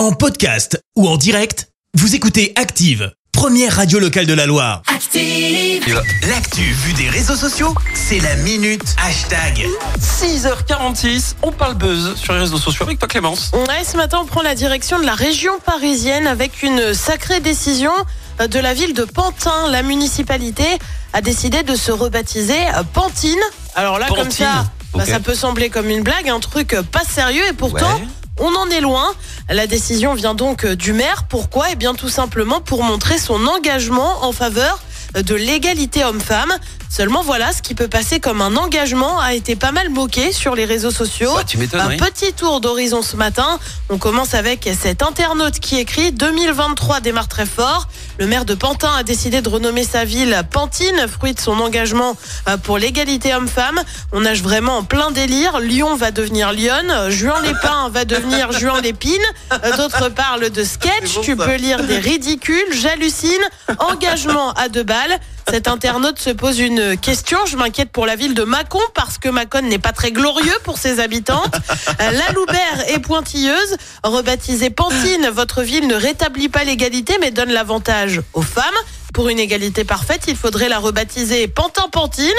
[0.00, 4.80] En podcast ou en direct, vous écoutez Active, première radio locale de la Loire.
[4.86, 6.02] Active.
[6.26, 9.66] L'actu vue des réseaux sociaux, c'est la minute hashtag.
[9.98, 13.50] 6h46, on parle buzz sur les réseaux sociaux avec toi Clémence.
[13.52, 17.92] Ouais, ce matin, on prend la direction de la région parisienne avec une sacrée décision
[18.38, 19.68] de la ville de Pantin.
[19.68, 20.64] La municipalité
[21.12, 22.56] a décidé de se rebaptiser
[22.94, 23.38] Pantine.
[23.74, 24.64] Alors là, comme ça,
[24.94, 27.96] bah, ça peut sembler comme une blague, un truc pas sérieux et pourtant.
[27.96, 28.06] Ouais.
[28.40, 29.12] On en est loin.
[29.50, 31.24] La décision vient donc euh, du maire.
[31.28, 31.66] Pourquoi?
[31.72, 34.78] Eh bien tout simplement pour montrer son engagement en faveur
[35.16, 36.52] euh, de l'égalité homme-femme.
[36.88, 40.54] Seulement voilà, ce qui peut passer comme un engagement a été pas mal moqué sur
[40.54, 41.32] les réseaux sociaux.
[41.34, 41.96] Bah, tu m'étonnes, Un oui.
[41.96, 43.58] petit tour d'horizon ce matin.
[43.88, 47.88] On commence avec cet internaute qui écrit 2023 démarre très fort.
[48.20, 52.18] Le maire de Pantin a décidé de renommer sa ville Pantine, fruit de son engagement
[52.50, 53.80] euh, pour l'égalité homme-femme.
[54.12, 55.58] On nage vraiment en plein délire.
[55.58, 57.08] Lyon va devenir Lyon.
[57.08, 59.22] Juin Lépin va devenir Juin Lépine.
[59.64, 61.14] Euh, D'autres parlent de sketch.
[61.14, 61.46] Bon, tu ça.
[61.46, 62.60] peux lire des ridicules.
[62.72, 63.40] J'hallucine.
[63.78, 65.18] Engagement à deux balles.
[65.50, 67.38] Cet internaute se pose une question.
[67.46, 70.78] Je m'inquiète pour la ville de Mâcon parce que Mâcon n'est pas très glorieux pour
[70.78, 71.54] ses habitantes.
[72.00, 73.76] Euh, La Loubert est pointilleuse.
[74.04, 78.64] Rebaptisée Pantine, votre ville ne rétablit pas l'égalité mais donne l'avantage aux femmes.
[79.12, 82.30] Pour une égalité parfaite, il faudrait la rebaptiser Pantin-Pantine.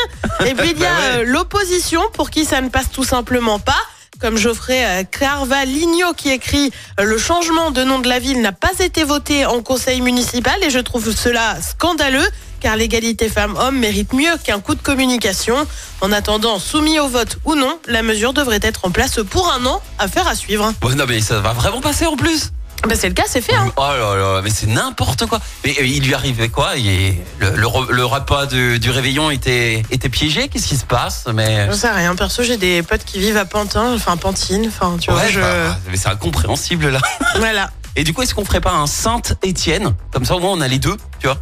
[0.46, 1.18] Et puis il y a Bah ouais.
[1.20, 3.76] euh, l'opposition pour qui ça ne passe tout simplement pas.
[4.22, 8.52] Comme Geoffrey euh, Carvalho qui écrit euh, Le changement de nom de la ville n'a
[8.52, 12.28] pas été voté en conseil municipal et je trouve cela scandaleux
[12.60, 15.56] car l'égalité femmes-hommes mérite mieux qu'un coup de communication.
[16.02, 19.66] En attendant, soumis au vote ou non, la mesure devrait être en place pour un
[19.66, 20.72] an, affaire à suivre.
[20.82, 22.52] Bon, non mais ça va vraiment passer en plus.
[22.88, 23.54] Bah, c'est le cas, c'est fait.
[23.56, 23.72] Hein.
[23.78, 25.40] Oh là là, mais c'est n'importe quoi.
[25.64, 26.72] Mais euh, il lui arrivait quoi?
[26.78, 30.48] Il est- le, le re- le repas de- du réveillon était, était piégé?
[30.48, 31.26] Qu'est-ce qui se passe?
[31.34, 32.16] Mais J'en sais rien.
[32.16, 35.22] Perso, j'ai des potes qui vivent à Pantin, enfin Pantine, enfin tu vois.
[35.22, 35.40] Ouais, Je...
[35.40, 37.00] bah, mais c'est incompréhensible là.
[37.36, 37.70] Voilà.
[37.96, 40.68] Et du coup, est-ce qu'on ferait pas un Saint-Étienne Comme ça, au moins, on a
[40.68, 41.38] les deux, tu vois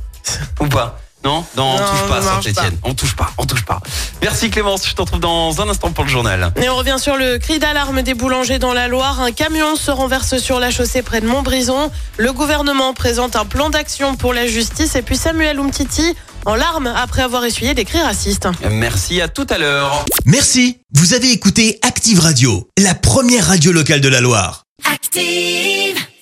[0.59, 0.99] Ou pas?
[1.23, 2.77] Non, non, on Non, touche pas Saint-Étienne.
[2.83, 3.81] On touche pas, on touche pas.
[4.21, 6.53] Merci Clémence, je t'en trouve dans un instant pour le journal.
[6.61, 9.19] Et on revient sur le cri d'alarme des boulangers dans la Loire.
[9.19, 11.91] Un camion se renverse sur la chaussée près de Montbrison.
[12.17, 14.95] Le gouvernement présente un plan d'action pour la justice.
[14.95, 16.15] Et puis Samuel Umtiti
[16.45, 18.47] en larmes après avoir essuyé des cris racistes.
[18.69, 20.05] Merci, à tout à l'heure.
[20.25, 24.63] Merci, vous avez écouté Active Radio, la première radio locale de la Loire.
[24.89, 25.78] Active.